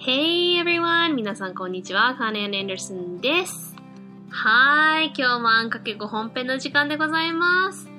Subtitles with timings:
[0.00, 1.16] Hey everyone!
[1.16, 2.14] 皆さんこんにちは。
[2.14, 3.74] カーネアン・エンダーソンです。
[4.30, 5.06] はい。
[5.06, 7.90] 今日もあんかけご本編の時間でございます。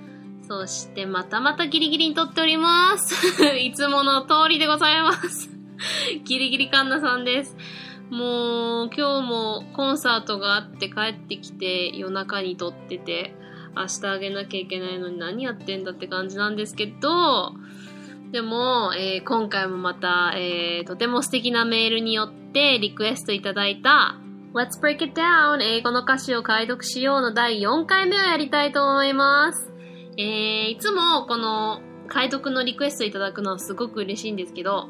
[0.47, 3.43] そしてまたまたギリギリに撮っております。
[3.59, 5.49] いつもの通りでございます。
[6.23, 7.57] ギリギリカンナさんです。
[8.09, 13.35] もう今日もコンサートがあって帰ってきて夜中に撮ってて
[13.75, 17.55] 明日あげなきゃいけないのに何やってんだって感じなんですけど、
[18.31, 24.17] でも、えー今回もまた、えーとても素敵なメールによってリクエストいただいた
[24.53, 29.71] Let's Break It Down 英語の歌詞を解読しようの第4回目をやりたいと思います。
[30.17, 34.89] えーいつもこの解読のリクエストいただくのはすごく嬉しいんですけど、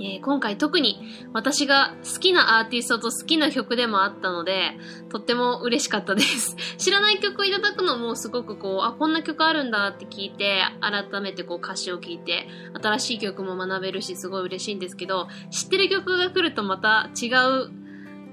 [0.00, 1.00] えー今回特に
[1.32, 4.72] 私が好きなアーティストと好きな曲でもあったので、
[5.10, 6.56] とっても嬉しかったです。
[6.78, 12.48] 知らない曲をいただくのもすごくこう、あ、こんな曲あるんだって聞いて、改めてこう歌詞を聞いて、
[12.80, 17.70] 新しい曲も学べるし、すごい嬉しいんですけど、知ってる曲が来るとまた違う、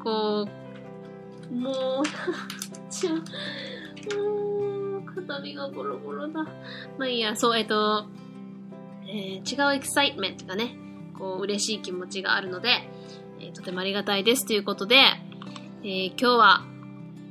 [0.04, 0.48] こ
[1.52, 2.04] う、もう、
[2.92, 6.44] ちゃうーん、肩身がボロボロだ。
[6.98, 8.06] まあいいや、そう、えっと、
[9.08, 10.76] えー違うエキサイトメントがね、
[11.18, 12.70] こう、嬉しい気持ちがあるので、
[13.40, 14.98] えーとてもありがたいですということで、
[15.84, 16.66] えー今日は、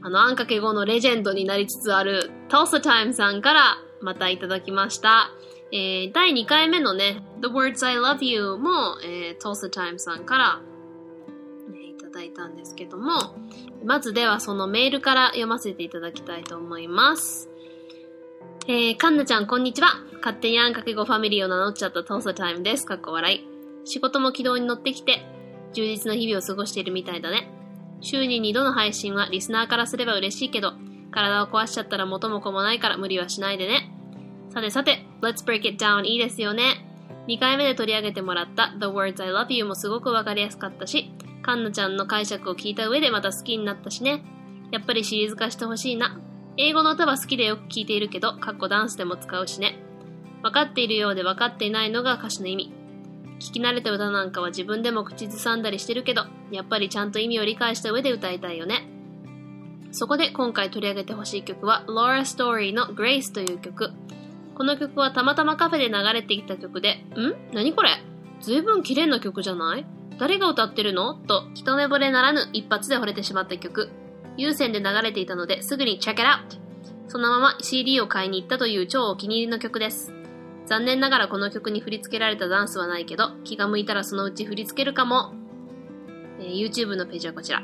[0.03, 5.31] あの、あんかけ語のレジェンドになりつつある、Tulsa Time さんからまたいただきました。
[5.73, 10.61] えー第2回目のね、The Words I Love You も、えー、Tulsa Time さんから、
[11.69, 13.35] えーいただいたんですけども、
[13.85, 17.51] まずではそのメールから読ませていただきたいと思います。
[18.67, 19.89] えー、かんなちゃん、こんにちは。
[20.19, 22.87] 勝手にあんかけ語ファミリーを名乗っちゃった Tulsa Time です。
[22.87, 23.54] かっこ笑い。
[23.85, 25.25] 仕事も軌道に乗ってきて、
[25.73, 27.49] 充実な日々を過ごしているみたいだね。
[28.01, 30.73] 週に2度の配信はリスナーからすれば嬉しいけど、
[31.11, 33.91] 体を壊しちゃったら元も子もないから無理はしないでね。
[34.51, 36.87] さてさて、Let's Break It Down いいですよね。
[37.29, 44.23] 2回目で取り上げてもらった The Words I Love You もすごくわかりやすかったし、カンナちゃんの解釈を聞いた上でまた好きになったしね。
[44.71, 46.21] やっぱりシリーズ化してほしいな。
[46.57, 49.79] 英語の歌は好きでよく聞いているけど、カッコダンスでも使うしね。
[50.43, 52.73] 分かっているようで分かっていないのが歌詞の意味。
[53.45, 58.89] 聞き慣れた歌なんかは自分でも口ずさんだりしてるけど、やっぱりちゃんと意味を理解した上で歌いたいよね。
[59.93, 63.93] そこで今回取り上げてほしい曲は Laura Story の Grace という曲。
[64.55, 67.35] この曲はたまたまカフェで流れてきた曲で、ん？
[67.53, 68.03] 何これ？
[68.41, 69.85] ずいぶん綺麗な曲じゃない？
[70.19, 71.15] 誰が歌ってるの？
[71.15, 73.91] と一目惚れならぬ一発で惚れてしまった曲。
[74.39, 76.39] 有線で流れていたのですぐに check it out!
[77.09, 80.15] そのまま CD を買いに行ったという超お気に入りの曲です。
[80.67, 85.35] 残念ながらこの曲に振り付けられたダンスはないけど、気が向いたらそのうち振り付けるかも。
[86.41, 87.63] えー YouTube のページはこちら。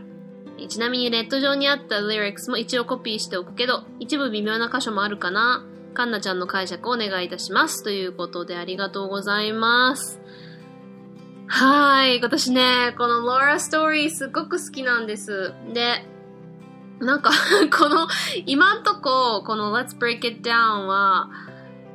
[0.58, 5.64] えーちなみにネット上にあった lyrics も一応コピーしておくけど、一部微妙な箇所もあるかな。
[5.94, 7.82] カンナちゃんの解釈をお願いいたします。
[7.82, 10.20] ということでありがとうございます。
[11.48, 12.22] はーい。
[12.22, 15.52] 私ね、この Laura Story すっごく好きなんです。
[15.72, 16.04] で、
[17.00, 17.32] なんか、
[17.76, 18.06] この、
[18.46, 21.28] 今んとこ、この Let's Break It Down は、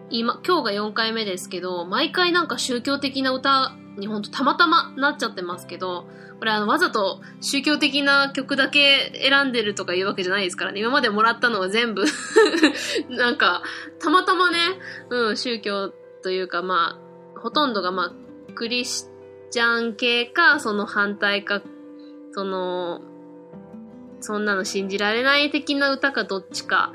[0.09, 6.05] 今、今日が4回目ですけど、毎回なんか宗教的な歌にほんとたまたまなっちゃってますけど、
[6.39, 10.81] これあの、わざと宗教的な曲だけ選んでるとかいうわけじゃないですからね。
[10.81, 12.03] 今までもらったのは全部、
[13.09, 13.63] なんか、
[13.99, 14.57] たまたまね、
[15.09, 16.99] うん、宗教というかま
[17.35, 19.11] あ、ほとんどがまあ、クリス
[19.49, 21.61] チャン系か、その反対か、
[22.31, 23.01] その、
[24.19, 26.93] そんなの信じられない的な歌かどっちか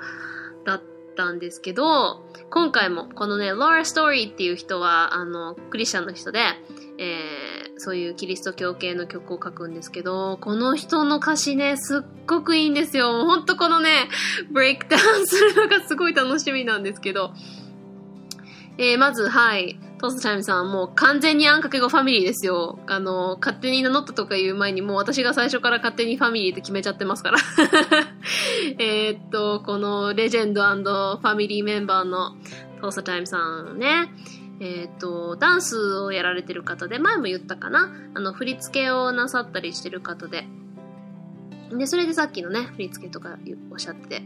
[0.64, 0.82] だっ
[1.14, 6.40] たんですけど、今回もこのね、Laura Story っていう人は、あの、クリスチャンの人で、
[6.98, 13.24] えー、そういうキリスト教系の曲を書くんですけど、この人の歌詞ね、すっごくいいんですよ。
[13.24, 14.08] ほんとこのね、
[14.50, 17.32] ブレイクダウンするのがすごい楽しみなんですけど、
[18.78, 19.78] えー、まず、はい。
[20.00, 22.78] トースタイムさん、もう完全にあんかけ語ファミリーですよ。
[22.86, 27.38] あの、勝手に名乗ったとか言う前に、もう私が最初から勝手にファミリーって決めちゃってますから。
[28.80, 32.34] えっと、このレジェンドファミリーメンバーの
[32.80, 33.36] トースタイムさ
[33.74, 34.10] んね。
[34.60, 40.46] えっと、ダンスをやられてる方で、前も言ったかなあの、振り付けをなさったりしてる方で。
[41.72, 43.36] で、それでさっきのね、振り付けとか
[43.70, 44.22] おっしゃってて。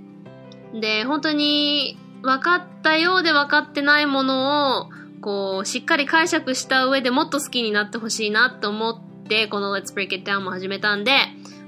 [0.81, 4.91] で、本当に分かったようで分かってないものを、
[5.25, 11.13] こう、しっかり解釈した上でもっと好きになってほしいなと思って、この Let's Break It Down も始めたんで、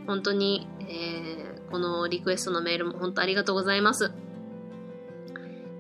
[0.07, 4.13] 本当に、えー、このリクエストのメールも本当ありがとうございます。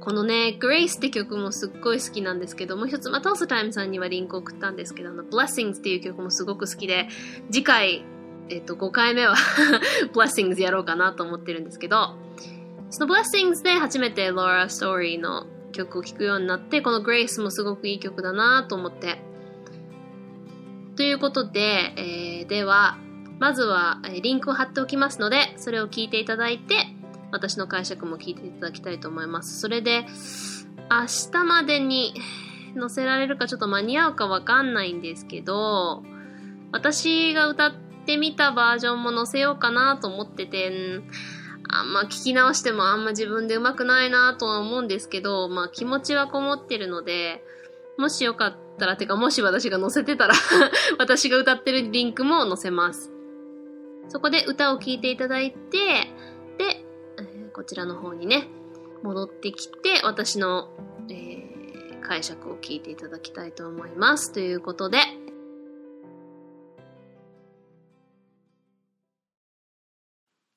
[0.00, 7.08] このね、Grace って曲もすっごい好きなんですけど、もう一つ、まあ、トースタイムさんにはリンク送ったんですけど、あの、Blessings っていう曲もすごく好きで、
[7.50, 8.04] 次回、
[8.48, 9.34] えっと、5回目は
[10.16, 12.14] Blessings やろうかなと思ってるんですけど、
[12.88, 15.46] その Blessings で初めて Laura Story の
[15.76, 19.18] 曲を聴くようになって、この Grace もすごくいい曲だなと思って、
[20.96, 21.60] ということで、
[21.96, 22.96] えー、では、
[23.38, 26.86] まずは、リンクを貼っておきますので、それを聞いていただいて、
[27.30, 29.60] 私の解釈も聞いていただきたいと思います。
[29.60, 30.06] それで、
[30.90, 32.14] 明日までに
[32.78, 36.02] 載せられるかちょっと間に合うかわかんないんですけど、
[36.72, 37.74] 私が歌っ
[38.06, 41.02] てみたバージョンも載せようかなと思ってて、
[41.68, 47.42] あんま聞き直してもあんま自分で上手くないなとは思うんですけど、まあ気持ちはこもってるので、
[47.98, 50.34] もしよかったら、てかもし私が載せてたら
[50.98, 53.12] 私が歌ってるリンクも載せます。
[54.08, 55.78] そこで歌を聴いていただいて、
[56.58, 56.84] で、
[57.18, 58.48] えー、こちらの方にね、
[59.02, 60.68] 戻ってきて、私の、
[61.10, 64.32] えー、解釈を聞いていただきたいと思います。
[64.32, 64.98] ということで、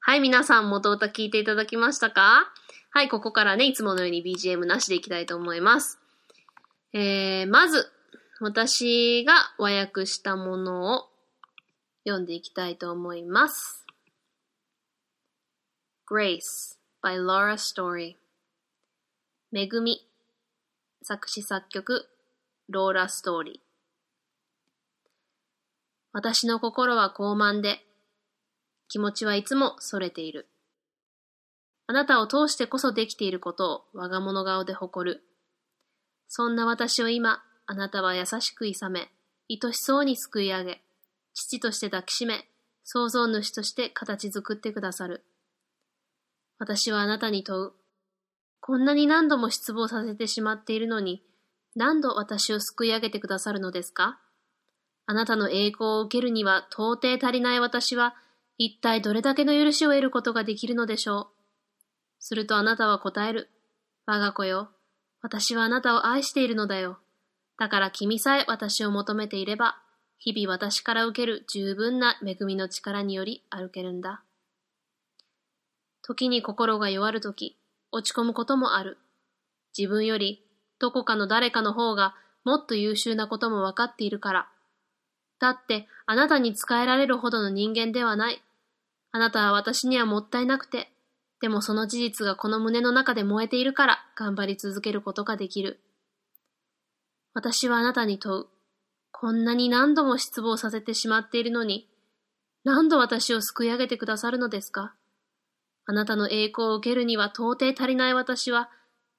[0.10, 2.52] はい、皆さん元歌聞いていただきましたか？
[2.90, 6.00] はい、ここからね、いつものように BGM なしでいきたいと思います。
[6.94, 7.92] えー、まず、
[8.40, 11.10] 私が和訳したものを
[12.06, 13.86] 読んでいきたいと思います。
[16.10, 16.40] Grace
[17.04, 18.16] by Laura Story
[19.54, 20.08] 恵み
[21.04, 22.10] 作詞作曲
[22.68, 25.08] ローラストーリー
[26.14, 27.86] 私の心は高慢で
[28.90, 30.50] 気持ちはいつも逸れている。
[31.88, 35.24] あなたを通してこそできていることを我が物顔で誇る。
[36.28, 39.10] そんな私を今、あなたは優しくいさめ、
[39.50, 40.82] 愛しそうにすくい上げ、
[41.34, 42.48] 父として抱きしめ、
[42.84, 45.24] 創造主として形作ってくださる。
[46.58, 47.72] 私はあなたに問う。
[48.60, 51.24] こんなに何度も失望させてしまっているのに、
[51.76, 54.20] 何度私を救い上げてくださるのですか？
[55.06, 58.16] あなたの栄光を受けるには到底足りない私は、
[58.62, 61.28] 一体どれだけの許しを得ることができるのでしょう？
[62.20, 63.50] するとあなたは答える。
[64.06, 64.70] 我が子よ。
[65.22, 67.00] 私はあなたを愛しているのだよ。
[67.58, 69.78] だから君さえ私を求めていれば、
[70.18, 74.24] 日々私から受ける十分な恵みの力により歩けるんだ。
[76.02, 77.58] 時に心が弱るとき、
[77.94, 78.98] 落ち込むこともある。
[79.78, 80.44] 自分より
[80.80, 82.14] どこかの誰かの方が
[82.44, 84.50] もっと優秀なこともわかっているから。
[85.40, 88.42] だってあなたに仕えられるほどの人間ではない。
[89.12, 90.92] あなたは私にはもったいなくて、
[91.42, 95.80] でもその事実がこの胸の中で燃えているから頑張り続けることができる。
[97.34, 98.46] 私はあなたに問う。
[99.12, 101.90] こんなに何度も失望させてしまっているのに、
[102.64, 104.94] 何度私を救い上げてくださるのですか？
[105.86, 108.70] あなたの栄光を受けるには到底足りない私は、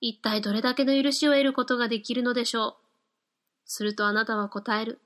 [0.01, 2.75] 一体どれだけの許しを得ることができるのでしょう？
[3.65, 5.01] するとあなたは答える。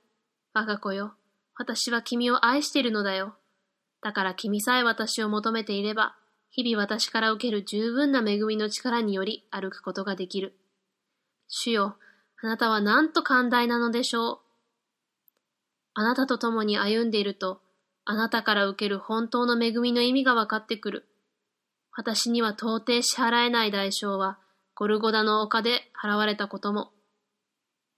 [0.53, 1.15] 我が子よ、
[1.57, 3.37] 私は君を愛しているのだよ。
[4.05, 6.15] だから君さえ私を求めていれば、
[6.51, 10.55] 日々私から受ける十分な恵みの力により歩くことができる。
[11.49, 11.97] 主よ、
[12.43, 14.39] あなたはなんと寛大なのでしょう？
[15.95, 17.63] あなたと共に歩んでいると、
[18.05, 21.09] あなたから受ける本当の恵みの意味が分かってくる。
[21.97, 24.39] 私には到底支払えない代償は、
[24.75, 26.93] ゴルゴダの丘で払われたことも。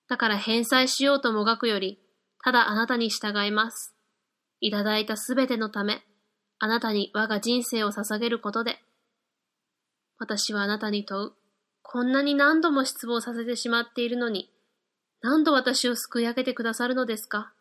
[0.08, 1.98] だから返済しようともがくより、
[2.44, 3.95] ただあなたに従います。
[4.60, 6.02] いただいたすべてのため、
[6.58, 8.78] あなたに我が人生を捧げることで、
[10.18, 11.32] 私はあなたに問う。
[11.82, 14.50] こんなに何度も失望させてしまっているのに、
[15.20, 17.52] 何度私を救い上げてくださるのですか？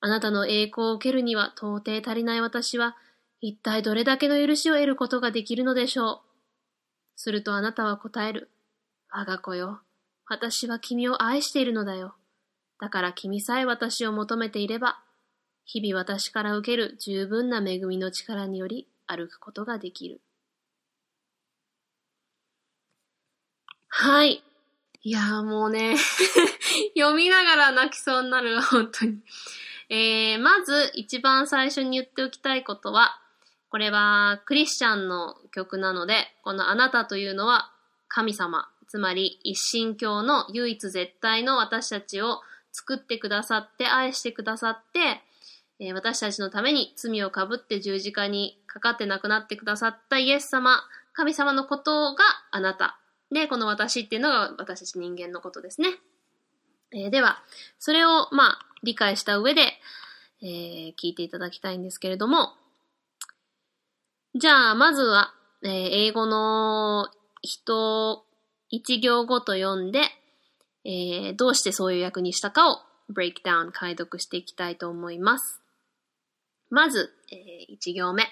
[0.00, 2.96] あなたの栄光を受けるには到底足りない私は、
[3.40, 6.20] 一体どれだけの許しを得ることができるのでしょう？
[7.16, 8.50] するとあなたは答える。
[9.10, 9.80] 我が子よ。
[10.26, 12.14] 私は君を愛しているのだよ。
[12.80, 15.00] だから君さえ私を求めていれば、
[15.64, 20.20] 日々私から受ける十分な恵みの力により歩くことができる。
[23.88, 24.42] はい。
[25.04, 25.96] いやーもうね
[26.96, 29.18] 読みながら泣きそうになる、本当に。
[29.88, 33.20] えー、まず一番最初に言っておきたいことは、
[33.68, 37.72] これはクリスチャンの曲なので、このあなたというのは
[38.08, 42.40] 神様、つまり一神教の唯一絶対の私たちを
[42.72, 45.22] 作ってくださって、愛してくださって、
[45.80, 52.98] えー、私たちのために罪をかぶって十字架にかかって亡くなってくださったイエス様、神様のことがあなた。
[53.30, 55.88] で、この私っていうのが私たち人間のことですね。
[56.92, 57.42] えー、では、
[57.78, 59.62] それを、まあ、理解した上で、
[60.42, 62.54] えー、聞いていただきたいんですけれども、
[64.34, 67.08] じゃあ、まずは、えー、英語の
[67.42, 68.24] 人、
[68.68, 70.00] 一行ごと読んで、
[70.84, 72.80] えー、どうしてそういう役にしたかを
[73.12, 75.61] breakdown 解読していきたいと思います。
[76.72, 78.24] まず、えー、1行目。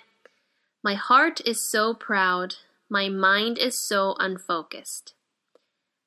[0.82, 2.54] My heart is so proud.
[2.88, 5.14] My mind is so unfocused.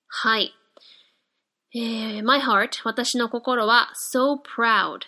[0.07, 0.55] はい。
[1.75, 5.01] えー、my heart, 私の心は so proud.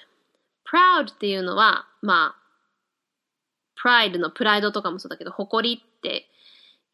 [0.72, 6.30] proud っていうのは、まあ、pride のプライドとかもそうだけど、誇りって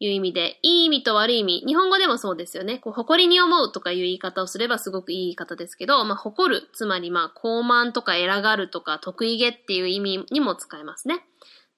[0.04, 2.78] いう意味で、いい意味と悪い意味、日本語でもそうですよね。
[2.78, 11.24] こう誇りに思うとかいう言い方をすればすごくいい言い方ですけど、まあ、誇る、つまりまあ、高慢とか偉がるとか得意げっていう意味にも使えますね。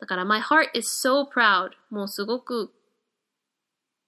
[0.00, 1.70] だから、my heart is so proud.
[1.90, 2.72] もうすごく、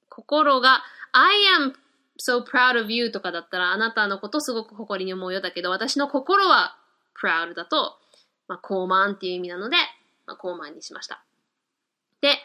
[0.09, 0.83] 心が、
[1.13, 1.75] I am
[2.19, 6.79] so proud of you とかだったら、あなたのことすごく誇りに思うよだけど、私の心は
[7.23, 7.99] proud だと、
[8.49, 9.77] まあ、高慢っていう意味なので、
[10.27, 11.23] まあ、高慢にしました。
[12.23, 12.39] で、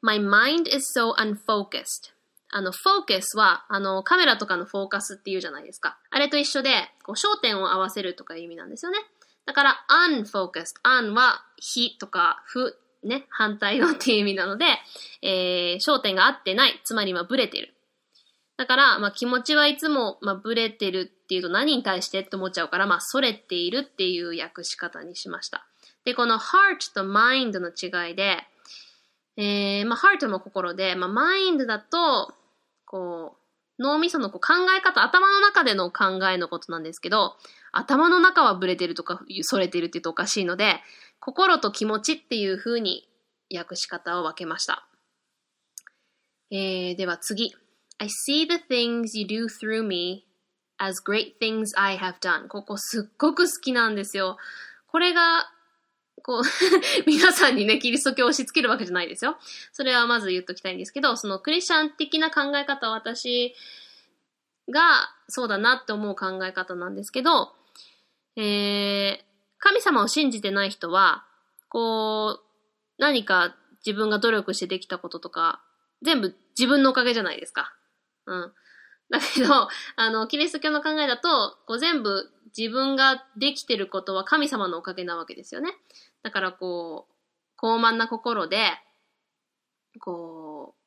[0.00, 2.12] My mind is so unfocused.
[2.50, 5.98] あの、focus は、あの、カメラとかのフォーカスっていうじゃないですか。
[6.10, 6.70] あれと一緒で、
[7.02, 8.98] こう、焦点を合わせるとかいう意味なんですよね。
[9.44, 10.80] だから、unfocused。
[10.82, 14.64] un は、非とか、不、ね、反対のっていう意味なので、
[15.22, 16.80] えー、焦点が合ってない。
[16.84, 17.74] つまり、まあ、ブレてる。
[18.56, 25.64] だから、まあ、気持ちはいつも、まあ、ブレてるっていうと何に対してって思っちゃうから、まあ、それているっていう訳し方にしました。
[26.04, 28.47] で、この heart と mind の違いで、
[29.38, 32.34] えー、まあ、heart も心で、まあ、mind だと、
[32.84, 33.36] こ
[33.78, 37.36] う、脳みそのこう考え方、頭の中での考えのことなんですけど、
[37.70, 40.80] 頭の中はブレてるとか、それてるって言うとおかしいので、
[41.20, 43.08] 心と気持ちっていう風に
[43.56, 44.88] 訳し方を分けました。
[46.50, 47.54] えー、では次。
[48.00, 50.24] I see the things you do through me
[50.78, 52.48] as great things I have done.
[52.48, 54.38] ここすっごく好きなんですよ。
[54.86, 55.50] これが
[56.28, 56.42] こう
[57.08, 59.38] 皆さんにね、キリスト教を押し付けるわけじゃないですよ。
[59.72, 63.54] それはまず言っときたいんですけど、そのクリスチャン的な考え方は私
[64.68, 67.54] がそうだなって思う考え方なんですけど、
[68.36, 69.24] えー、
[69.58, 71.24] 神様を信じてない人は、
[71.70, 72.44] こう、
[72.98, 73.56] 何か
[73.86, 75.62] 自分が努力してできたこととか、
[76.02, 77.74] 全部自分のおかげじゃないですか。
[78.26, 78.52] うん。
[79.08, 85.70] だけど、 あの、キリスト教の考えだと、こう全部自分ができてることは神様のおかげなわけですよね。
[86.22, 87.14] だからこう、
[87.56, 88.58] 高慢な心で、
[90.00, 90.78] こう、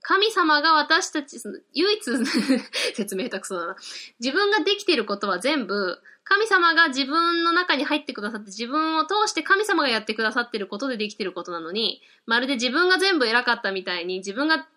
[0.00, 1.38] 神様が私たち、
[1.74, 2.02] 唯一
[2.94, 3.76] 説明たくそだな。
[4.20, 14.68] 自分ができていることは全部、神様が自分の中に入ってくださって、自分を通して神様がやってくださっていることでできていることなのに、まるで自分が全部偉かったみたいに、自分が、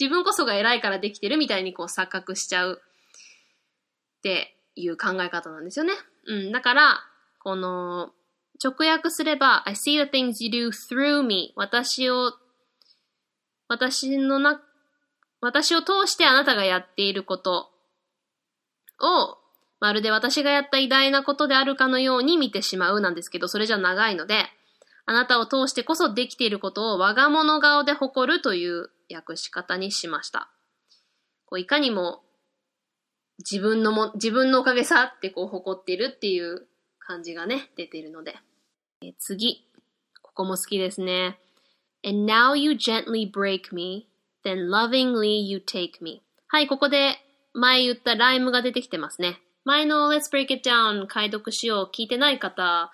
[0.00, 5.94] 自分こそが偉いからできてるみたいにこう錯覚しちゃうっていう考え方なんですよね。
[6.26, 6.52] うん。
[6.52, 7.00] だから、
[7.38, 8.12] この、
[8.62, 11.52] 直訳すれば、I see the things you do through me.
[11.56, 12.32] 私を、
[13.68, 14.62] 私のな、
[15.40, 17.70] 私を通してあなたがやっていること
[19.00, 19.38] を、
[19.80, 24.46] まるで私がやった偉大なことであるかのように見てしまうなんですけど、それじゃ長いので、
[25.04, 30.50] あなたを通してこそできていることを我が物顔で誇るという訳し方にしました。
[31.44, 32.22] こういかにも
[33.38, 36.66] 自分のも、自分のおかげさってこう誇っているっていう
[36.98, 38.36] 感じがね、出ているので。
[39.08, 39.64] え次。
[40.22, 41.38] ここも好きですね。
[42.04, 44.08] And now you gently break me,
[44.44, 46.22] then lovingly you take me.
[46.48, 47.16] はい、ここで
[47.52, 49.40] 前言ったライムが出てきてますね。
[49.64, 52.92] 前の Let's Break It Down 解読しよう聞いてない方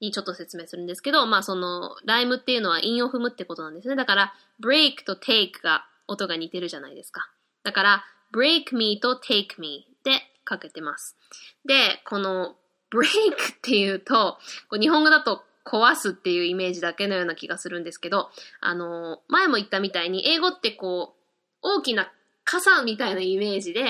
[0.00, 3.94] にちょっと説明するんですけど、まあそのライムっていうのは韻を踏むってことなんですね。
[3.94, 7.30] だから break と take が音が似てるじゃないですか。
[7.62, 11.16] だから break me と take me でかけてます。
[11.64, 12.56] で、この
[12.92, 18.30] break っていうと、こう日本語だと壊すっていうイメージだけのような気がするんですけど、
[18.60, 21.18] あの、前も言ったみたいに、英語ってこう、
[21.62, 22.12] 大きな
[22.44, 23.84] 傘みたいなイメージで、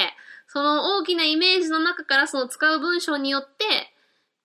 [0.46, 3.64] その大きなイメージの中からその使う文章によって、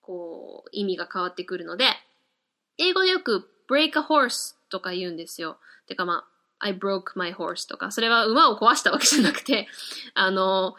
[0.00, 1.84] こう、意味が変わってくるので、
[2.78, 5.58] 英語でよく break a horse とか言うんですよ。
[5.86, 6.24] てかま
[6.60, 9.68] あ、I broke my horse とか、それは馬を壊したわけじゃなくて、
[10.14, 10.74] あの、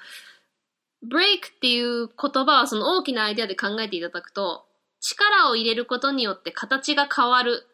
[1.03, 4.65] break っていう言葉はその大きなアイデアで考えていただくと、
[5.01, 7.65] 力を入れることによって形が変わる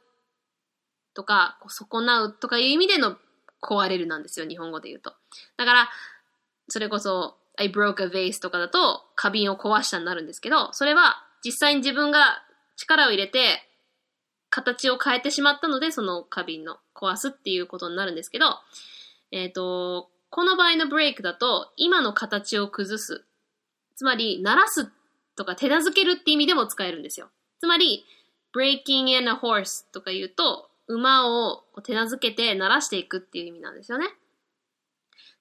[1.15, 3.17] とか、損なうとかいう意味での
[3.63, 5.13] 壊れるなんですよ、日本語で言うと。
[5.57, 5.89] だから、
[6.69, 12.43] それこそ、I broke a vase とかだと、花瓶を壊したになるんですけど、それは実際に自分が
[12.75, 13.61] 力を入れて、
[14.49, 18.59] 形を変えてしまったので、その花瓶の壊すっていうことになるんですけど、
[19.31, 23.25] えっ、ー、と、この場合のブレイクだと、今の形を崩す。
[23.95, 24.89] つまり、鳴らす
[25.35, 27.29] とか手なずけるって意味でも使えるんですよ。
[27.59, 28.05] つまり、
[28.55, 34.07] breaking in a horse とか言うと、馬を手なずけて鳴らしていくっていう意味なんですよね。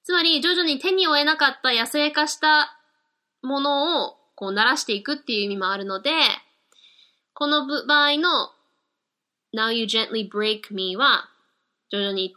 [0.03, 2.79] つまり、徐々に手に負えなかった野生化した
[3.41, 6.11] ものをこう鳴らしていくっていう意味もあるので、
[7.33, 8.51] この場合の
[9.53, 11.29] Now you gently break me は
[11.89, 12.35] 徐々に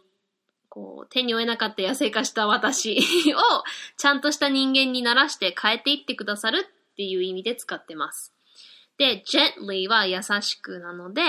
[0.78, 2.96] こう、手に負えなかった野生化した私
[3.34, 3.64] を、
[3.96, 8.32] ちゃんとした人間にならして変えていってくださるっていう意味で使ってます。
[8.96, 11.22] で、gently は優しくなので、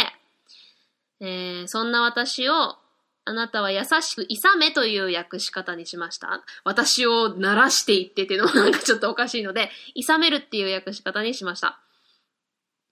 [1.20, 2.78] えー、そんな私を
[3.26, 6.44] あなたは優しく、いさめという訳し方にしました。
[6.64, 11.80] 私を鳴らしていってっていうのもなんかちょっとおかしいので、いさめるっていう訳し方にしました。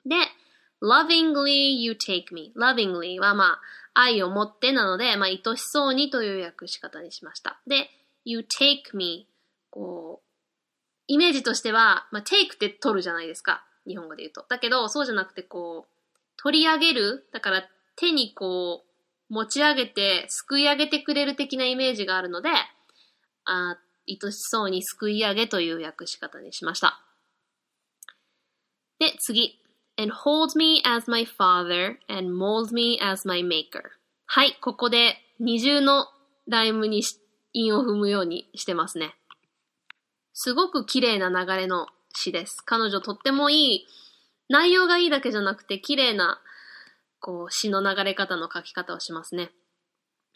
[0.05, 0.15] で、
[0.81, 2.51] lovingly you take me.
[2.55, 3.61] lovingly はまあ、
[3.99, 7.59] 愛を持ってなので、まあ、愛しそうにという訳し方にしました。
[7.65, 7.89] で、
[8.25, 9.27] you take me.
[9.71, 10.27] こう、
[11.07, 13.65] イメージとしては、まあ、take って取るじゃないですか。
[13.87, 14.45] 日本語で言うと。
[14.47, 16.01] だけど、そうじゃなくてこう、
[16.37, 17.27] 取り上げる。
[17.33, 18.83] だから、手にこ
[19.29, 22.49] う、持ち上げて、すくい上げてくれる的なイメージがあるので、
[23.45, 23.77] あ
[24.07, 27.01] 愛しそうにすくい上げという訳し方にしました。
[28.99, 29.59] で、次。
[29.97, 33.81] And hold me as my father and mold me as my maker.
[34.25, 36.07] はい、ここで二重の
[36.47, 37.01] ライムに
[37.53, 39.15] 韻を踏むようにしてますね。
[40.33, 42.57] すごく綺麗な流れの詩です。
[42.65, 43.87] 彼女とってもいい、
[44.49, 46.39] 内容がいいだけじゃなくて綺麗な
[47.19, 49.51] こう、詩の流れ方の書き方をしますね。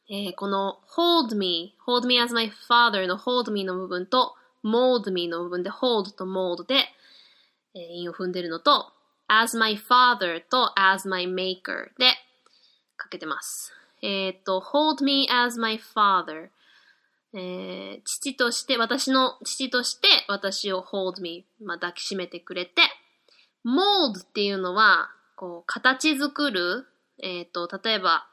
[0.09, 5.69] えー、この hold me, hold me as my father の hold me の部分と mold me の部分で
[5.69, 6.75] hold と mold で、
[7.75, 8.91] えー、韻を踏んでるのと
[9.31, 12.11] as my father と as my maker で
[13.01, 13.73] 書けてます。
[14.01, 16.49] えっ、ー、と hold me as my father
[17.33, 22.81] えー、父として、私の父として私を hold me、まあ、抱きしめてくれて、
[23.65, 26.85] mold っていうのは、こう、形作る、
[27.23, 28.27] えっ、ー、と、例えば、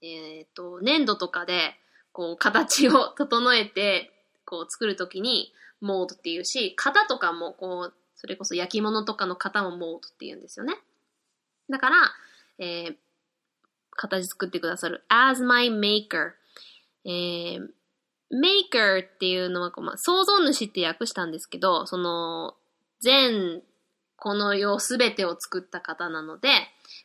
[0.00, 1.74] えっ、と、粘土とかで、
[2.12, 4.12] こう、形を整えて、
[4.44, 7.94] こう、作るときに、モードっていうし、型とかも、こう、
[8.26, 10.74] それこそ焼き物とかの型もモードって言うんですよね。
[11.70, 11.96] だから、
[12.58, 12.96] えー、
[13.92, 15.04] 形作ってくださる。
[15.08, 16.32] as my maker。
[17.04, 17.68] えー、
[18.32, 22.54] maker っていうのは、まあ、創造主って訳したんですけど、その、
[23.00, 23.62] 全
[24.16, 26.48] この世すべてを作った方なので、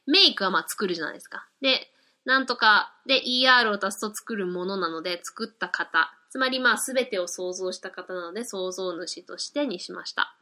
[0.08, 1.48] メイクはまあ作るじゃないですか。
[1.62, 1.92] で、
[2.26, 6.12] なんとかで ER を足すと作るものなので作った方。
[6.30, 10.36] つまりまあすべてを創造した方なので創造主としてにしました。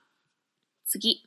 [0.89, 1.21] 次。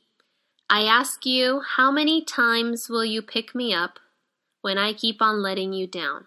[0.67, 4.01] I ask you, how many times will you pick me up
[4.63, 6.25] when I keep on letting you down?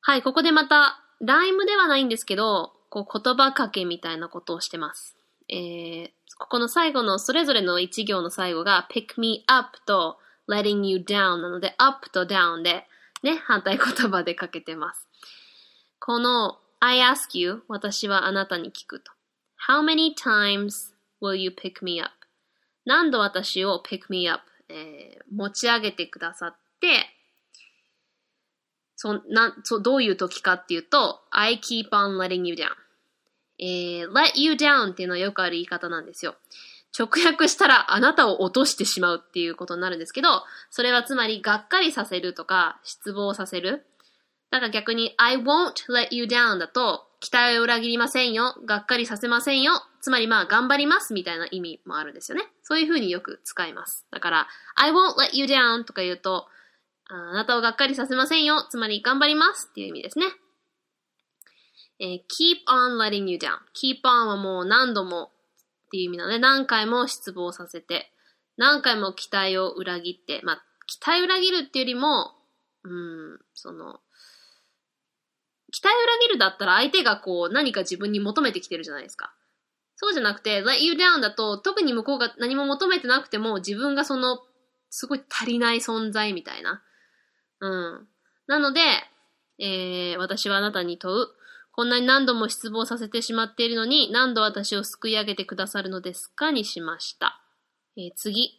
[0.00, 5.16] はい、ここでまた、ライムではないんですけど、こう言葉かけみたいなことをしてます。
[5.48, 10.18] えー、ここの最後のそれぞれの一行の最後が pick me up と
[10.48, 12.86] letting you down なので up と down で
[13.22, 15.06] ね、反対言葉でかけてます。
[16.00, 19.12] この I ask you 私はあなたに聞くと。
[19.68, 22.12] How many times will you pick me up?
[22.84, 27.06] 何度私を pick me up、えー、持ち上げてくださって、
[28.96, 32.68] そなそどういう時かっていうと、I keep on letting you down.
[33.58, 36.36] えー、let you down っていうのはよくある言い方なんですよ。
[36.96, 40.28] 直訳したらあなたを落としてしまうっていうことになるんですけど、
[40.70, 43.86] それはつまりがっかりさせるとか失望させる。
[44.50, 48.54] だから逆に I won't let you down だと期待を裏切りませんよ。
[48.66, 49.72] がっかりさせませんよ。
[50.00, 52.44] つまりまあ頑張りますみたいな意味もあるんですよね。
[52.64, 54.04] そういうふうによく使います。
[54.10, 56.48] だから I won't let you down とか言うと
[57.08, 58.66] あなたをがっかりさせませんよ。
[58.68, 60.26] つまり頑張りますっていう意味ですね。
[62.00, 63.58] えー、keep on letting you down.
[63.72, 65.30] keep on はもう何度も
[65.86, 68.10] っていう意味なので、何回も失望させて、
[68.56, 72.32] 何回も期待を裏切って、まあ、期待裏切るっていうよりも、
[72.82, 74.00] うん、その、
[75.72, 79.34] 期待を裏切るだったら相手がこう何か自分に求めてきてるじゃないですか。
[79.96, 84.40] そうじゃなくて、let you down だと特に向こうが何も求めてなくても自分がその
[84.90, 86.82] すごい足りない存在みたいな。
[87.60, 88.08] うん。
[88.46, 88.80] なので、
[89.58, 91.26] えー、私はあなたに問う。
[91.74, 96.50] こんなに何度も失望させてしまっているのに、何度私を救い上げてくださるのですか？
[96.50, 97.40] にしました。
[97.96, 98.58] えー、次。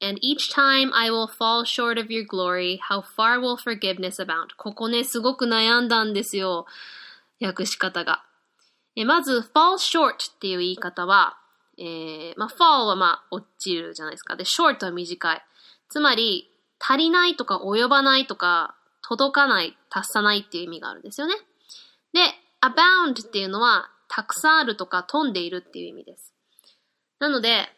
[0.00, 4.48] And each time I will fall short of your glory, how far will forgiveness abound?
[4.56, 6.66] ここね、すごく悩んだんですよ。
[7.40, 8.24] 訳し方が。
[8.96, 11.36] えまず、fall short っていう言い方は、
[11.78, 14.36] えー、まあ、fall はまあ、落ちるじゃないですか。
[14.36, 15.42] で、short は短い。
[15.88, 21.34] つまり、足りないとか及ばないとか、届かない、達さないっていう意味があるんですよね。
[22.12, 22.20] で、
[22.60, 26.32] abound っていうのは、たくさんあるとか飛んでいるっていう意味です。
[27.18, 27.68] なので、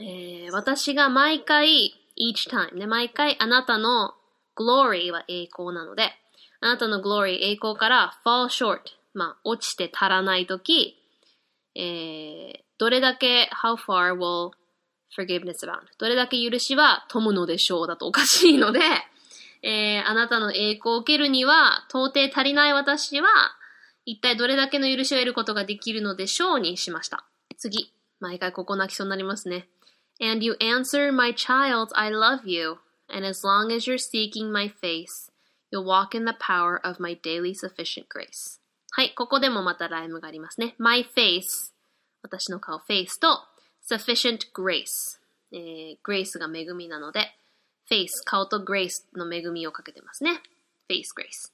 [0.00, 4.14] えー、私が毎回、each time ね、毎回あなたの
[4.56, 6.12] glory は栄光なので、
[6.60, 8.80] あなたの glory 栄光から fall short
[9.14, 10.98] まあ、落ちて足らないとき、
[11.74, 14.50] えー、どれだけ how far will
[15.18, 18.80] forgiveness abound どれだけ許しは富むのでしょうだとおかしいので、
[19.62, 23.28] えー、あなたの栄光を受けるには、到底足りない私は、
[24.04, 27.24] 一体どれだけの許しを得ることができるのでしょうにしました。
[27.56, 27.92] 次。
[28.20, 29.68] 毎回ここ泣きそうになりますね。
[30.19, 32.79] And you answer, My child, I love you.
[33.09, 35.31] And as long as you're seeking my face,
[35.71, 38.59] you'll walk in the power of my daily sufficient grace.
[38.91, 40.75] はい、ここでもまたライムがありますね。
[40.77, 41.71] my face
[42.21, 43.39] 私の顔 face と
[43.89, 45.19] sufficient grace、
[45.53, 47.33] えー、grace が恵みなので
[47.89, 50.41] face 顔と grace の恵みをかけてますね。
[50.89, 51.51] face grace。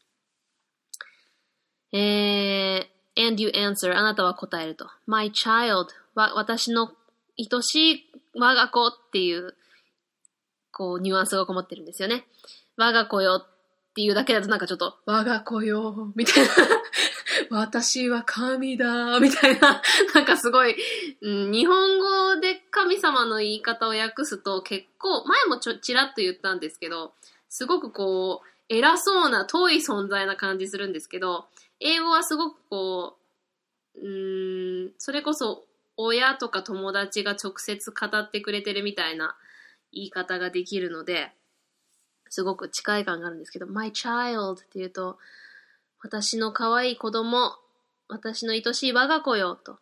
[1.93, 6.91] えー、and you answer あなたは答えると my child は私の
[7.39, 9.54] 愛しい 我が子っていう
[10.70, 12.24] こうニュアンスがこもってるんですよね。
[12.76, 16.50] 我が子よっていうだけだとなんかちょっと我が子よみたいな
[17.50, 19.82] 私は神だ、みたいな、
[20.14, 20.74] なんかすごい、
[21.20, 27.14] うん、日本語で神様の言い方を訳すと結構、前もちょ、ちらっと言ったんですけど、
[27.48, 31.46] すごくこう、偉そうな遠い存在な感じするんですけど、
[31.80, 33.18] 英語はすごくこ
[33.96, 34.08] う、う
[34.88, 35.66] ん、それこそ
[36.02, 39.36] 親とか友達が直接語ってくれてるみたいな
[39.92, 41.32] 言い方ができるので、
[42.28, 45.18] すごく近い感があるんですけど、my child って言うと、
[46.02, 47.52] 私の可愛い子供、
[48.08, 49.78] 私の愛しい我が子よ、と。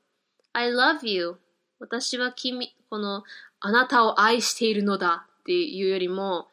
[0.52, 1.36] I love you.
[1.78, 3.22] 私は君、この、
[3.60, 6.48] あなたを愛しているのだっていうよりも、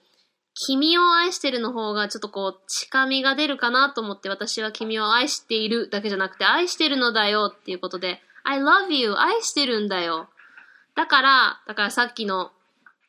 [0.53, 9.13] 君を愛してるの方がちょっとこう、近みが出るかなと思って私は君を愛しているだけじゃなくて、愛してるのだよっていうことで、I love you.
[9.17, 10.29] 愛してるんだよ。
[10.95, 12.51] だから、だからさっきの、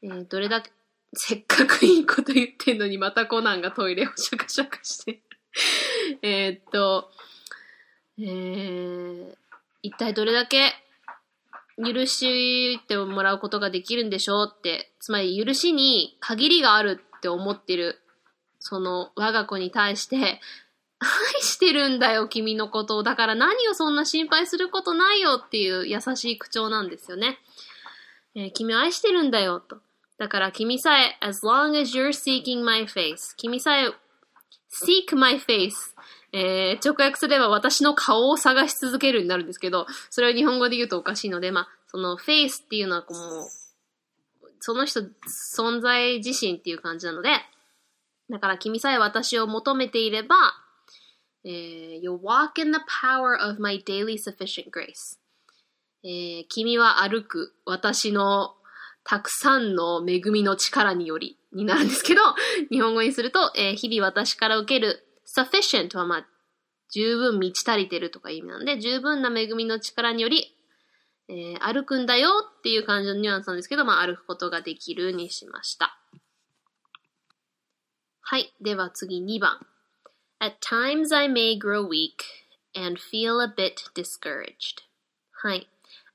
[0.03, 0.73] えー、どれだけ、
[1.15, 5.23] せっかくいいこと言ってんのにまたコナンがトイレをシャカシャカして
[6.23, 7.11] えっと、
[8.19, 9.37] えー、
[9.83, 10.75] 一体どれだけ
[11.77, 18.01] 許してもらうことができるんでしょうって、つまり許しに限りがあるって思ってる、
[18.59, 20.41] その我が子に対して、
[21.01, 23.03] 愛してるんだよ、君のことを。
[23.03, 27.39] だから何をそんな心配することないよっていう優しい口調なんですよね。
[28.35, 29.79] えー、君を愛してるんだよ、と。
[30.19, 33.93] だから君さえ、as long as you're seeking my face 君さえ
[34.71, 35.73] seek my face
[36.33, 47.31] えー、直訳すれば私の顔を探し続けるになるんですけど、それを日本語で言うとおかしいので、まあ、その face っていうのはこう、その人存在自身っていう感じなので、
[48.29, 50.37] だから君さえ私を求めていれば、
[51.49, 55.19] えー、you walk in the power of my daily sufficient grace、
[56.05, 58.55] えー、君は歩く私の
[59.03, 62.21] たくさんの恵みの力によりになるんですけど、
[62.71, 66.27] 日本語にすると、えー、日々私から受ける sufficient はまあ、
[66.93, 70.55] 十分満ち足りてるとか意味なんで、十分な恵みの力により、
[71.31, 75.99] えー、歩くんだよっていう感じのニュアンスなんですけど、まあ、歩くことができるにしました。
[78.21, 78.53] はい。
[78.61, 79.67] では次2番。
[80.41, 82.23] At times I may grow weak
[82.73, 84.85] and feel a bit discouraged.
[85.33, 85.69] はい。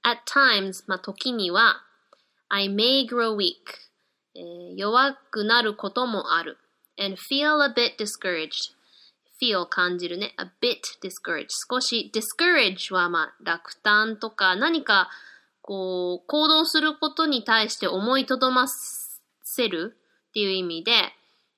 [0.04, 1.84] At times, まあ、時には
[2.48, 3.56] I may grow weak.
[4.36, 6.58] えー、弱くなることもある。
[6.98, 8.74] and feel a bit discouraged.
[9.42, 10.34] feel 感じるね。
[10.38, 11.48] a bit discouraged.
[11.70, 15.10] 少し discourage はまあ落胆とか何か
[15.62, 19.98] こう行動することに対して思いとどませる
[20.30, 20.92] っていう意味で、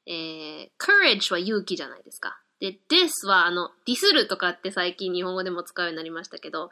[0.08, 2.40] えー、courage は勇気じゃないですか。
[2.60, 6.70] で、this はあの、ディスるとかって最近日本語でも使うようになりましたけど、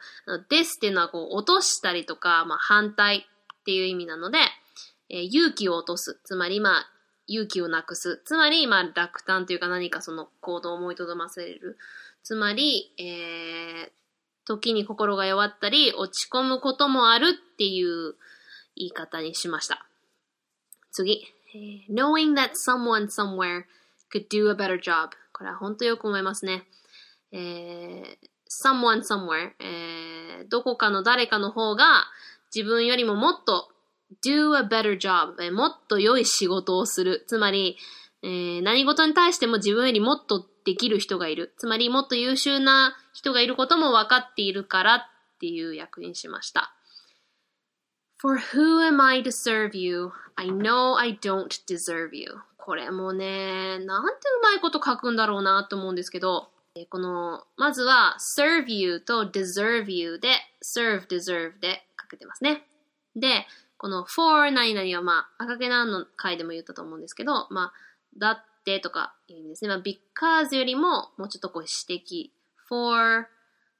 [0.50, 3.26] this っていうのはこう落としたりとか、まあ反対
[3.60, 4.38] っていう意味なので、
[5.10, 6.20] えー、勇気を落とす。
[6.24, 6.90] つまり、まあ、
[7.26, 8.22] 勇気をなくす。
[8.24, 11.78] つまり、まあ、落胆というか何かその行動を思いとどませる。
[12.22, 13.90] つまり、えー、
[14.46, 18.14] 時に心が弱ったり、落ち込むこともあるっていう
[18.76, 19.86] 言い方にしました。
[20.92, 21.34] 次。
[21.88, 23.66] knowing that someone somewhere
[24.12, 25.10] could do a better job.
[25.34, 26.64] これは本当よく思いますね。
[27.32, 28.16] えー、
[28.48, 32.04] someone somewhere、えー、どこかの誰かの方が
[32.54, 33.68] 自分よりももっと
[34.24, 37.24] do a better job、えもっと良い仕事をする。
[37.26, 37.76] つまり、
[38.22, 41.54] えー、何事に対しても自分よりもっとできる人がいる。
[41.58, 45.00] つまり、もっと優秀な人がいることも分かっているからっ
[45.40, 46.73] ていう役にしました。
[48.24, 50.10] For who am I to serve you?
[50.36, 52.38] I know I don't deserve you.
[52.56, 56.48] これもね、なんてうまいこと書くんだろうなと思うんですけど、
[56.88, 60.30] この、まずは serve you と deserve you で
[60.64, 62.62] serve, deserve で書けてますね。
[63.14, 67.72] で、この for 何々はまあ、赤毛なんの回でも言ったと思うんですけど、まあ、
[68.16, 69.68] だってとかいう意味ですね。
[69.68, 72.30] まあ、because よりももうちょっとこう指摘。
[72.70, 73.26] for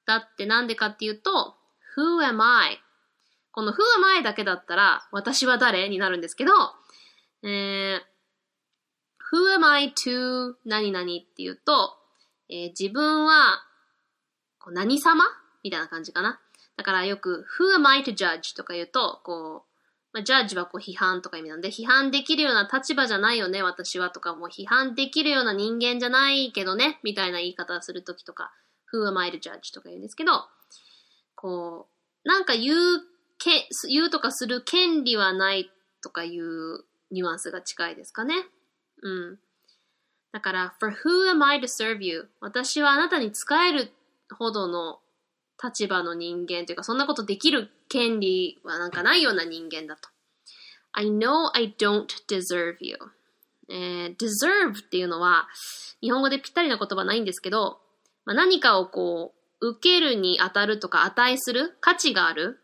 [0.05, 1.55] だってなんでかっていうと、
[1.97, 2.84] who am I?
[3.55, 6.53] この who am I だけだったら、私は誰になるんですけど、
[7.45, 8.01] えー、
[9.33, 11.97] who am I to 何々っていうと、
[12.51, 13.63] えー、自分は、
[14.59, 15.23] こう何様
[15.63, 16.41] みたいな感じかな。
[16.77, 18.57] だからよく、who am I to judge?
[18.57, 19.75] とか言うと、こう、
[20.13, 28.53] まあ、ジャッジはこう批判とか意味なんで、批判できるような立場じゃないよね、私はとか、もう批判できるような人間じゃないけどね、みたいな言い方をするときとか、
[28.93, 30.45] who am I to judge とか言うんですけど、
[31.37, 31.89] こ
[32.25, 33.14] う、なんか言う
[33.45, 35.71] け、言うとかする権利はない
[36.03, 38.35] とかいうニュアンスが近いですかね。
[39.03, 39.39] うん。
[40.33, 42.29] だから、for who am I to serve you?
[42.41, 43.93] 私はあなたに仕える
[44.37, 45.01] ほどの
[45.63, 50.09] 立場の人間というか、そんなことできる権利はなんかないような人間だと。
[50.93, 52.97] I know I don't deserve you.
[53.69, 55.49] えー、deserve っていうのは、
[56.01, 57.81] 日本語でぴったりな言葉ないんですけど、
[58.25, 62.61] まあ、何かをこう、受けるに当たるとか値する価値がある。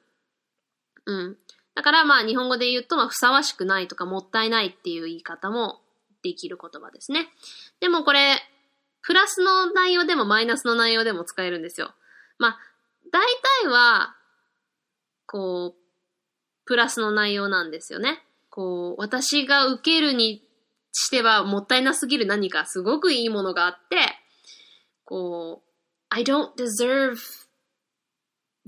[1.07, 1.37] うん。
[1.75, 5.81] だからまあ日本語で言うと、まあ、ふさわしくないとかもったいないっていう言い方も
[6.23, 7.29] できる言葉ですね。
[7.81, 8.39] でもこれ、
[9.03, 11.95] プラスの内容でもマイナスの内容でも使えるんですよ。
[12.39, 12.59] まあ、
[13.11, 13.27] 大
[13.63, 14.15] 体は、
[15.27, 15.81] こう、
[16.67, 18.23] プラスの内容なんですよね。
[18.51, 20.43] こう、私が受けるに
[20.93, 23.97] してはもったいなすぎる何かすごくいいものがあって、
[25.05, 25.71] こう、
[26.11, 27.17] I don't deserve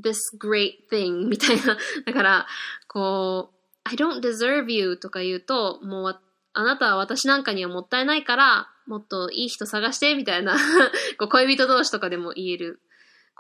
[0.01, 1.77] this great thing みたいな。
[2.07, 2.47] だから、
[2.87, 6.21] こう、I don't deserve you とか言うと、もう
[6.55, 10.57] あなたは私なんかにはもったいないから、もっといい人探してみたいな
[11.19, 12.81] こう恋人同士とかでも言える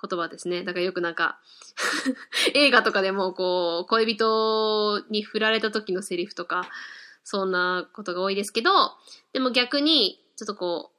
[0.00, 0.64] 言葉ですね。
[0.64, 1.40] だからよくなんか
[2.54, 6.68] 映画とかでもこう、恋人に振られた時のセリフとか、
[7.24, 8.70] そんなことが多いですけど、
[9.32, 10.92] でも逆に、ちょっとこ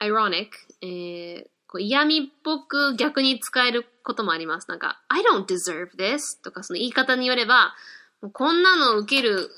[0.00, 0.48] う、ironic、
[0.80, 4.68] えー、こう嫌味っぽく逆に使えることもあります。
[4.68, 7.74] なんか、I don't deserve this とかその言い方によれば、
[8.22, 9.50] もうこんなの受ける、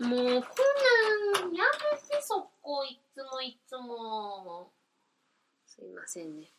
[0.00, 0.40] もうこんなん
[1.54, 4.72] やめてそこいつもいつも。
[5.66, 6.50] すいませんね。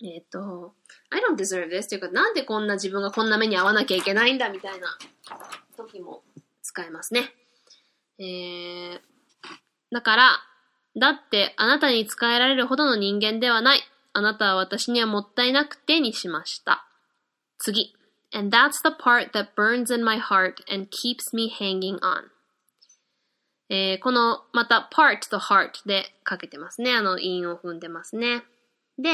[0.00, 0.74] えっ、ー、と、
[1.10, 4.96] I don't deserve this というか、なんでこんな自分がこんな目に遭わなきゃいけないんだみたいな
[5.76, 6.22] 時も
[6.62, 7.34] 使えますね。
[8.18, 9.00] えー、
[9.90, 10.47] だから、
[10.98, 13.80] だってあなたに使えられるほどの人間ではない。
[14.12, 16.84] あなたは私にはもったいなくてにしました。
[17.58, 17.94] 次。
[18.32, 22.30] And that's the part that burns in my heart and keeps me hanging on.
[23.70, 26.94] えー、この、また part と heart でかけてますね。
[26.94, 28.42] あの、韻を踏んでますね。
[28.98, 29.10] で、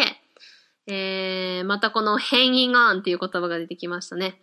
[0.86, 4.40] えー、またこの hanging on っていう言葉が出てきましたね。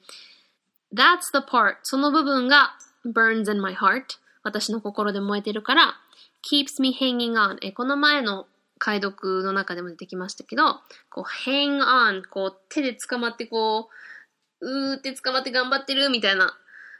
[0.93, 1.77] That's the part.
[1.83, 2.73] その部分が
[3.05, 4.03] burns in my heart.
[4.43, 5.95] 私の心で燃えてるから
[6.41, 7.57] keeps me hanging on.
[7.61, 8.47] えこの前の
[8.79, 12.23] 解読の中でも出てきましたけど、こう hang on.
[12.29, 13.89] こう手で捕まってこ
[14.61, 16.57] う、うーって捕まって頑張ってるみたいな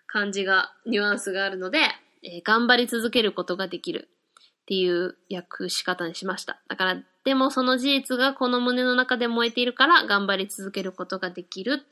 [0.08, 1.80] 感じが、ニュアンスがあるので、
[2.24, 4.10] えー、頑張り続けることができる
[4.62, 6.62] っていう訳し方にしました。
[6.68, 11.84] だから、でもその事実がこの胸の中で燃えているから頑張り続けることができる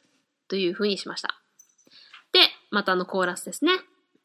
[0.48, 1.40] というふうにしました。
[2.32, 2.40] で、
[2.72, 3.72] またあのコーラスですね。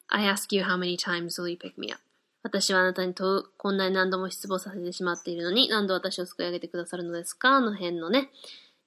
[0.08, 2.03] I ask you how many times will you pick me up?
[2.44, 7.60] 私はあなたに問う、こんなに何度も失望させてしまっているのに、何度私を救い上げてくださるのですか？
[7.60, 8.30] の辺のね、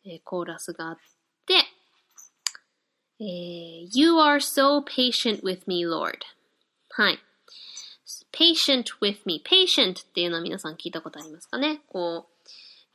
[0.06, 0.98] えー、コーラスがあっ
[1.48, 1.56] て、
[3.20, 6.14] えー、You are so patient with me, Lord.
[6.92, 7.20] はい。
[8.32, 9.44] patient with me.
[9.44, 11.82] patient っていうのは皆さん聞いたことありますかね？
[11.90, 12.28] こ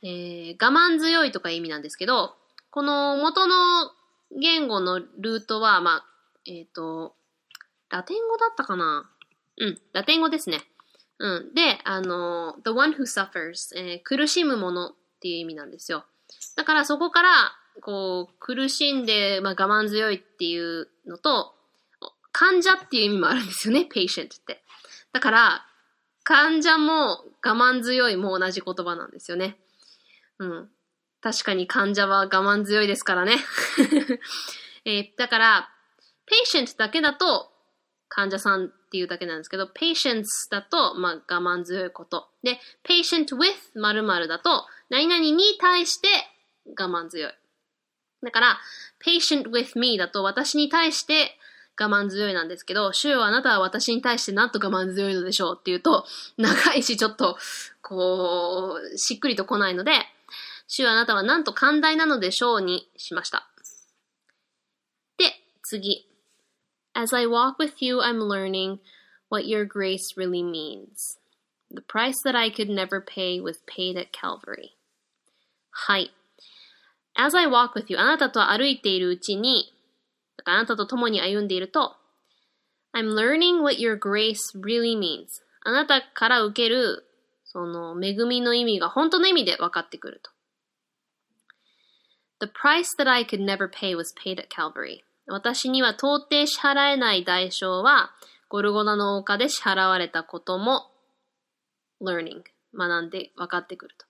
[0.01, 2.35] う、えー、我慢強いとか意味なんですけど、
[2.71, 3.55] この元の
[4.39, 6.05] 言語のルートは、まあ、
[6.45, 7.15] えっ、ー、と、
[7.89, 9.09] ラテン語だったかな？
[9.57, 10.61] うん、ラテン語ですね。
[11.19, 11.53] うん。
[11.53, 16.05] で、あの、the one who suffers、えー、苦しむものっていう意味なんですよ。
[16.55, 21.55] だからそこから、こう、苦しんで、まあ、我慢強いっていうのと、
[22.31, 24.63] 患者っていう意味もあるんですよね、patient って。
[25.11, 25.65] だから、
[26.23, 29.57] 患者も我慢強いも同じ言葉なんですよね。
[30.39, 30.69] うん。
[31.21, 33.37] 確かに患者は我慢強いですからね。
[34.85, 35.69] えー、だから、
[36.27, 37.51] patient だけだと
[38.09, 42.27] 患者さんっていうだけなんですけど、patience だと、まあ、我慢強いこと。
[42.43, 46.07] で、patient with 〇〇だと、何々に対して
[46.77, 47.31] 我慢強い。
[48.21, 48.59] だから、
[49.03, 51.39] patient with me だと私に対して
[51.75, 56.05] 我慢強いなんですけど、主よあなたは私に対してなんと我慢強いのでしょうっていうと、
[56.37, 57.35] 長いしちょっと、
[57.81, 59.93] こう、しっくりと来ないので、
[60.67, 63.49] 主よあなたはなんと寛大なのでしょうにしました。
[65.17, 66.12] で、次。
[66.94, 68.80] As I walk with you, I'm learning
[69.28, 71.18] what your grace really means.
[71.70, 74.70] The price that I could never pay was paid at Calvary.
[75.70, 76.10] はい。
[77.14, 79.72] As I walk with you, あなたと歩いているうちに、
[80.36, 81.94] だからあなたと共に歩んでいると、
[82.94, 85.26] I'm learning what your grace really means.
[85.62, 87.04] あなたから受ける、
[87.44, 90.30] その恵みの意味が本当の意味で分かってくると。
[92.40, 95.02] The price that I could never pay was paid at Calvary.
[95.27, 98.11] 私には到底支払えない代償は、
[98.49, 100.91] ゴルゴダの丘で支払われたことも、
[102.01, 102.43] learning、
[102.75, 104.05] 学んで分かってくると。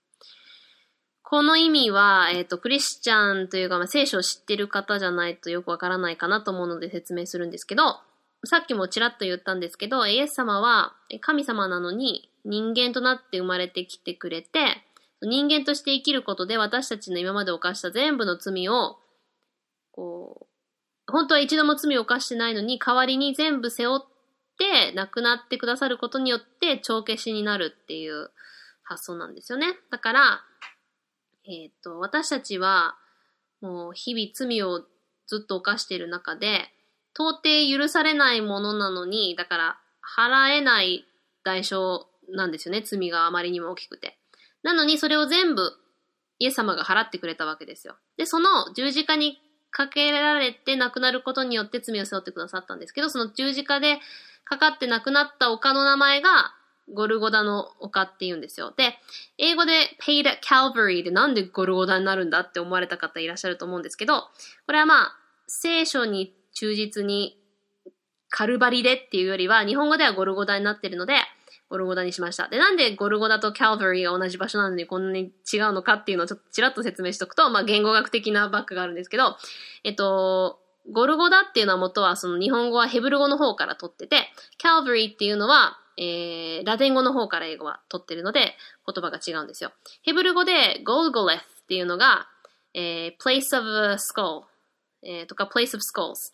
[1.21, 7.99] この意味は、えっ、ー、と、クリスチャンというか、まあ、聖書を知ってる方じゃないとよくわからないかなと思うので説明するんですけど、
[8.45, 14.84] さっきもちらっと言ったんですけど、イエス様は神様なのに人間となって生まれてきてくれて、
[15.21, 18.97] 人間として生きることで私たちの今まで犯した全部の罪を、
[19.91, 20.53] こう、
[21.13, 23.99] 本当は一度も罪を犯してないのに、代わりに全部背負っ
[24.58, 28.32] て亡くなってくださることによって帳消しになるっていう
[28.84, 29.67] 発想なんですよね。
[29.91, 30.41] だから、
[31.45, 32.95] えっ、と、私たちは、
[33.62, 34.82] もう日々罪を
[35.28, 36.71] ずっと犯している中で、
[37.13, 39.80] 到底許されないものなのに、だから
[40.17, 41.06] 払えない
[41.43, 42.82] 代償なんですよね。
[42.82, 44.17] 罪があまりにも大きくて。
[44.63, 45.73] なのにそれを全部
[46.39, 47.97] イエス様が払ってくれたわけですよ。
[48.17, 49.38] で、その十字架に
[49.73, 53.99] かけられて亡くなることによって罪を背負ってくださったんですけど、その十字架で
[54.45, 56.53] かかって亡くなった丘の名前が
[56.93, 58.71] ゴルゴダの丘って言うんですよ。
[58.77, 58.95] で、
[59.39, 64.21] 英語で paid at Calvary でなんでゴルゴダになるんだって思われた方いらっしゃると思うんですけど、
[64.67, 65.15] これはまあ、
[65.47, 67.39] 聖書に忠実に
[68.29, 71.15] カルバリでっていうよりは、日本語ではゴルゴダになってるので、
[71.73, 72.47] ゴルゴダにしました。
[72.49, 79.38] で、なんでゴルゴダとキャルバリーが同じ場所なのにこんなに違うのかっていうのをちょっとちらっと説明しとくと、まあ言語学的なバックがあるんですけど、
[79.83, 80.59] えっと、
[80.91, 88.55] ゴルゴダっていうのは元はその日本語はヘブル語の方から取ってて、キャルバリーっていうのは、えー、ラテン語の方から英語は取ってるので
[88.86, 89.71] 言葉が違うんですよ。
[90.03, 92.27] ヘブル語でゴルゴレフっていうのが、
[92.75, 93.65] えー、place of
[93.97, 94.43] skull、
[95.01, 96.33] えー、とか place of skulls。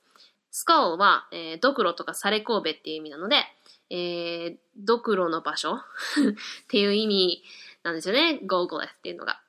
[0.52, 3.38] Skull は、えー、ドクロとかサレ神戸っていう意味なので、
[3.90, 5.82] えー、ドクロの場所 っ
[6.68, 7.44] ていう意味
[7.84, 8.40] なんですよね。
[8.44, 9.42] ゴーゴレスっていうのが。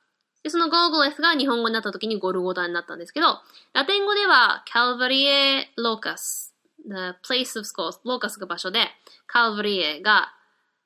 [0.43, 3.39] で、そのゴーゴレスが日本語になった時にゴルゴダになったんですけど、
[3.73, 8.87] ラテン語ではカルバリエ・ローカス、the place of skulls、ローカスが場所で、
[9.27, 10.33] カルバリエが、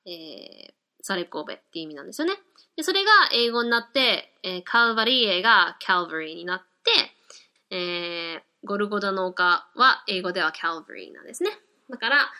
[0.04, 2.34] えー、サレ神戸っていう意味なんですよね。
[2.76, 11.50] で、それが英語になって、えー、カルバリエがカルバリーになって、えー、ゴルゴダの丘は英語ではカルバリーなんですね。
[11.88, 12.30] だから、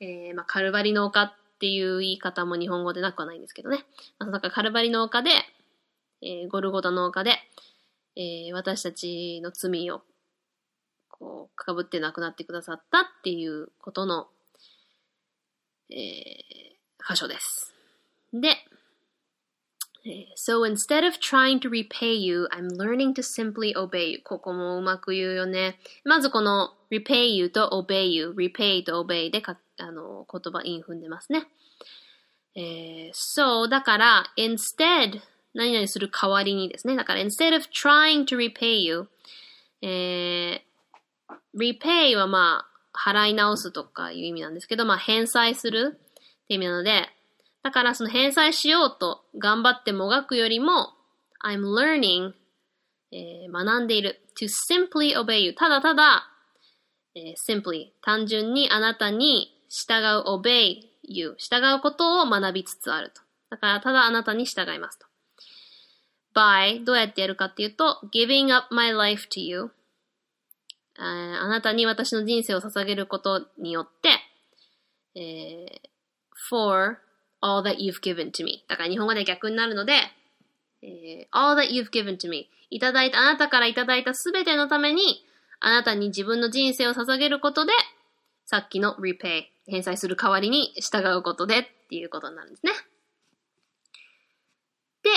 [0.00, 3.84] えー、まあ、カルバリの丘っていう言い方も日本語でなくはないんですけどね。
[4.18, 5.30] まあ、だからカルバリの丘で、
[6.22, 7.38] えー、ゴルゴダの丘で、
[8.16, 10.02] えー、私たちの罪を、
[11.08, 14.28] こう、かぶって亡くなってくださったっていうことの、
[15.90, 17.74] えー、箇所です。
[18.32, 18.63] で、
[20.36, 24.20] So instead of trying to repay you, I'm learning to simply obey you.
[24.22, 25.78] ここもうまく言うよね。
[26.04, 31.46] まずこの repay you と obey you, repay と obey でかあの言葉イン踏んでますね。
[32.54, 35.20] えー、so だから instead
[35.54, 36.96] 何々する代わりにですね。
[36.96, 39.08] だから instead of trying to repay you,
[39.80, 40.60] えー、
[41.56, 47.08] repay はまあ払い直すとかいう意味なんですけど、まあ返済するって意味なので、
[47.64, 50.90] だからその返済しようと頑張ってもがくよりも、
[51.42, 52.32] I'm learning、
[53.10, 56.28] えー、学んでいる to simply obey you ただただ、
[57.14, 59.94] えー、simply 単純にあなたに従
[60.26, 63.22] う obey you 従うことを学びつつあると。
[63.50, 65.06] だからただあなたに従いますと。
[66.34, 69.70] by どうやってやるかっていうと giving up my life to you
[70.96, 73.88] あなたに私の人生を捧げることによっ
[75.14, 75.88] て、えー、
[76.50, 76.98] for
[77.44, 78.64] all that you've given to me.
[78.68, 79.92] だから日本語で逆になるので、
[80.82, 82.48] えー、all that you've given to me.
[82.70, 85.24] いただいた、あなたからいただいたすべてのために、
[85.60, 87.72] あなたに自分の人生を捧げることで、
[88.46, 92.72] さっきの repay、返済する代わりに従うことでっていうことになるんですね。
[95.02, 95.10] で、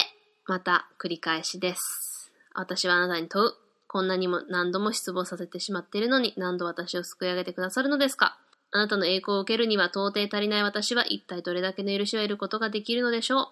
[0.46, 2.32] また繰り返しです。
[2.54, 3.54] 私はあなたに問う。
[3.90, 8.38] こんなにも何度も失望させてしまっているのに何度私を救い上げてくださるのですか？
[8.72, 13.48] あなたの栄光を受けるには到底足りない私は一体どれだけの許しを得ることができるのでしょう？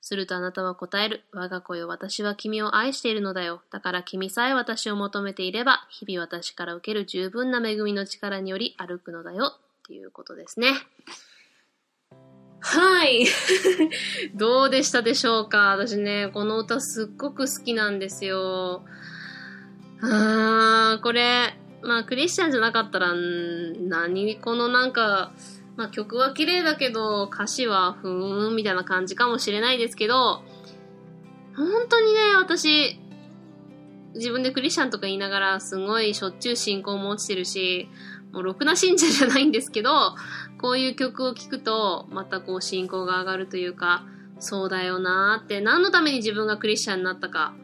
[0.00, 1.24] するとあなたは答える。
[1.32, 3.62] 我が子よ、私は君を愛しているのだよ。
[3.70, 9.54] だから君さえ私を求めていれば、日々私から受ける十分な恵みの力により歩くのだよ。
[9.58, 10.72] っていうことですね。
[12.60, 13.26] はい。
[14.34, 15.76] どうでしたでしょうか？
[15.76, 18.84] 私ね、この歌すっごく好きなんですよ。
[20.00, 25.32] あー、これ、まあ、クリスチャンじゃなかったら、何このなんか、
[25.76, 30.42] まあ、曲は綺麗だけど、歌詞はふーんみたいな感じかもしれないですけど、
[31.56, 32.98] 本当にね、私、
[34.14, 37.88] 自分でクリスチャンとか言いながら、すごいしょっちゅう信仰も落ちてるし、
[38.32, 40.16] もうろくな信者じゃないんですけど、
[40.60, 44.04] こういう曲を聴くと、またこう信仰が上がるというか、
[44.40, 47.54] そうだよなーって、何のために自分がクリスチャンになったか、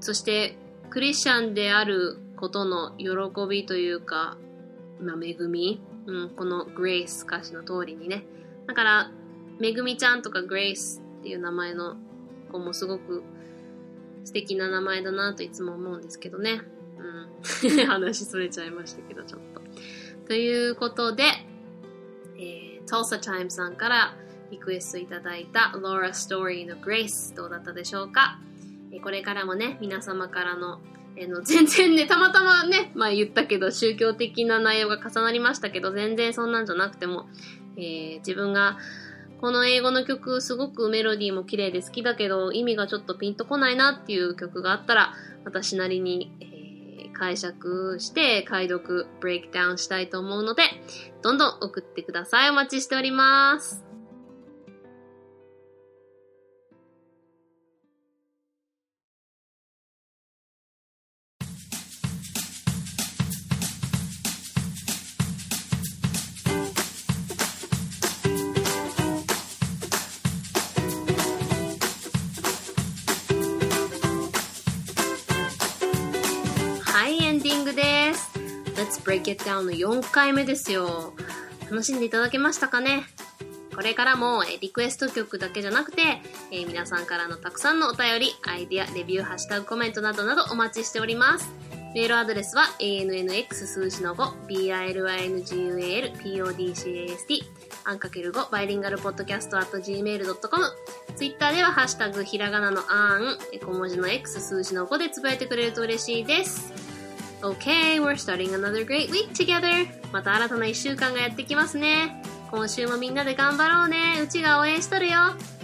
[0.00, 0.58] そして、
[0.90, 3.08] クリスチャンであることの喜
[3.48, 4.36] びというか、
[5.00, 8.24] まあ、恵み、うん、このグレイス歌詞の通りにね。
[8.66, 9.10] だから、
[9.58, 11.96] めぐみちゃんとかグレイスっていう名前の
[12.50, 13.22] 子もすごく
[14.24, 16.62] 素敵な名前だなといつも思うんですけどね。
[16.98, 17.86] うん。
[17.86, 19.62] 話それちゃいましたけど、ちょっと。
[20.28, 21.24] ということで、
[22.36, 24.16] えー、Tulsa Time さんから
[24.50, 28.38] リクエストいただいた Laura Story の Grace どうだったでしょうか、
[28.92, 30.80] え、これからもね、皆様からの
[31.20, 37.26] えの、全然ね、たまたまね、まあ言ったけど、宗教的な内容が重なりましたけど、全然そんなんじゃなくても、
[37.76, 38.78] えー、自分が、
[39.40, 45.14] この英語の曲、すごくメロディーも綺麗で好きだけど、意味がちょっとピンとこないなっていう曲があったら、
[45.44, 50.62] 私なりに、えー、解釈して、解読、ブレイクダウンしたいと思うので、
[51.22, 52.50] どんどん送ってください。
[52.50, 53.87] お待ちしております。
[79.38, 81.14] Let's Break It Down の4回目ですよ。
[81.70, 83.04] 楽しんでいただけましたかね？
[83.74, 86.02] これからも、えリクエスト曲だけじゃなくて、
[86.50, 91.48] え、皆さんからのたくさんのお便り、アイディア、レビュー、ハッシュタグ、コメントなどなどお待ちしております。
[91.94, 97.42] メールアドレスは ANNX 数字の5、BILINGUAL、PODCAST、
[97.84, 100.64] アンかける5、バイリンガルポッドキャスト at gmail.com。
[101.16, 106.87] ツイッターではハッシュタグ、ひらがなのアーン、小文字の X 数字の5でつぶやいてくれると嬉しいです。
[107.40, 109.86] Okay, we're starting another great week together.
[110.12, 112.20] また新たな一週間がやってきますね。
[112.50, 114.20] 今週もみんなで頑張ろうね。
[114.22, 115.14] うちが応援しとるよ。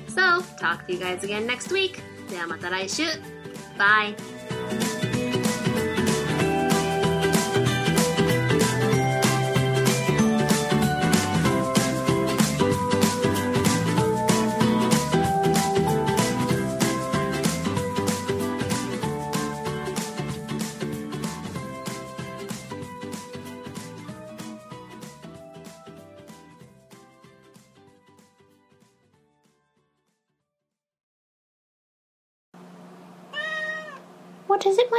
[0.09, 1.99] So, talk to you guys again next week.
[2.31, 3.03] ではまた来週。
[3.77, 5.04] Bye!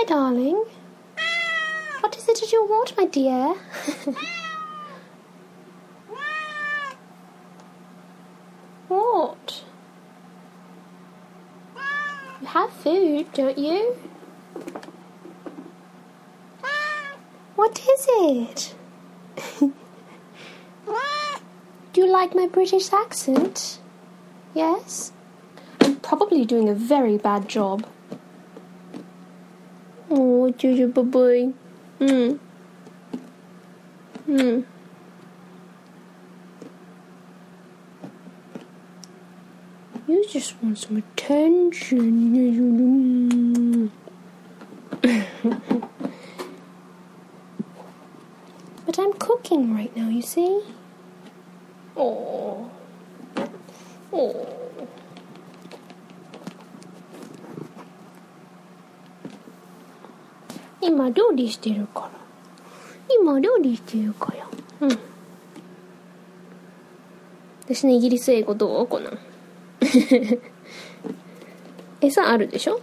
[0.05, 0.63] Darling?
[2.01, 3.55] What is it that you want, my dear?
[8.87, 9.63] what?
[12.41, 13.95] You have food, don't you?
[17.55, 18.75] What is it?
[21.93, 23.79] Do you like my British accent?
[24.53, 25.13] Yes?
[25.79, 27.85] I'm probably doing a very bad job.
[31.99, 32.35] Hmm.
[34.25, 34.61] Hmm.
[40.07, 41.95] You just want some attention.
[48.85, 50.61] but I'm cooking right now, you see?
[61.15, 62.11] 料理してるから。
[63.19, 64.47] 今料理してるから
[64.87, 64.97] うん。
[67.65, 69.09] 私のイギリス英語どうこな
[72.01, 72.79] 餌あるでしょ？